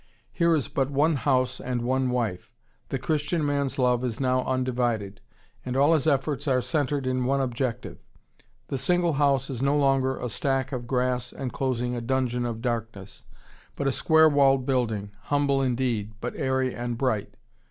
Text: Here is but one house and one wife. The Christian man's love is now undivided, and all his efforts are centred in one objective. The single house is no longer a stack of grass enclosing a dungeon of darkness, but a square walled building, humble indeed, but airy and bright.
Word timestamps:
Here 0.33 0.55
is 0.55 0.67
but 0.67 0.89
one 0.89 1.15
house 1.15 1.59
and 1.61 1.83
one 1.83 2.09
wife. 2.09 2.49
The 2.89 2.97
Christian 2.97 3.45
man's 3.45 3.77
love 3.77 4.03
is 4.03 4.19
now 4.19 4.43
undivided, 4.45 5.21
and 5.63 5.77
all 5.77 5.93
his 5.93 6.07
efforts 6.07 6.47
are 6.47 6.59
centred 6.59 7.05
in 7.05 7.25
one 7.25 7.39
objective. 7.39 7.99
The 8.69 8.79
single 8.79 9.13
house 9.13 9.51
is 9.51 9.61
no 9.61 9.77
longer 9.77 10.17
a 10.17 10.27
stack 10.27 10.71
of 10.71 10.87
grass 10.87 11.31
enclosing 11.31 11.93
a 11.95 12.01
dungeon 12.01 12.47
of 12.47 12.63
darkness, 12.63 13.25
but 13.75 13.85
a 13.85 13.91
square 13.91 14.27
walled 14.27 14.65
building, 14.65 15.11
humble 15.25 15.61
indeed, 15.61 16.13
but 16.19 16.35
airy 16.35 16.73
and 16.73 16.97
bright. 16.97 17.35